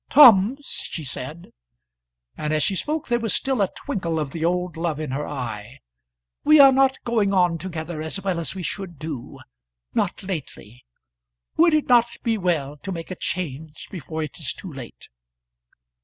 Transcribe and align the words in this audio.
"Tom," 0.09 0.57
she 0.63 1.03
said, 1.03 1.51
and 2.35 2.51
as 2.53 2.63
she 2.63 2.75
spoke 2.75 3.07
there 3.07 3.19
was 3.19 3.35
still 3.35 3.61
a 3.61 3.71
twinkle 3.71 4.19
of 4.19 4.31
the 4.31 4.43
old 4.43 4.75
love 4.75 4.99
in 4.99 5.11
her 5.11 5.27
eye, 5.27 5.77
"we 6.43 6.59
are 6.59 6.71
not 6.71 6.97
going 7.03 7.35
on 7.35 7.59
together 7.59 8.01
as 8.01 8.19
well 8.23 8.39
as 8.39 8.55
we 8.55 8.63
should 8.63 8.97
do, 8.97 9.37
not 9.93 10.23
lately. 10.23 10.83
Would 11.55 11.75
it 11.75 11.87
not 11.87 12.07
be 12.23 12.35
well 12.35 12.77
to 12.77 12.91
make 12.91 13.11
a 13.11 13.15
change 13.15 13.89
before 13.91 14.23
it 14.23 14.39
is 14.39 14.53
too 14.53 14.73
late?" 14.73 15.07